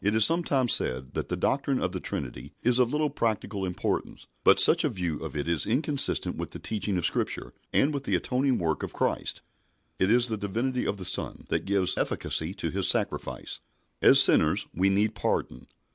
[0.00, 4.26] It is sometimes said that the doctrine of the Trinity is of little practical importance,
[4.44, 8.04] but such a view of it is inconsistent with the teaching of Scripture, and with
[8.04, 9.42] the atoning work of Christ.
[9.98, 13.60] It is the Divinity of the Son that gives efficacy to His sacrifice.
[14.00, 15.66] As sinners we need pardon.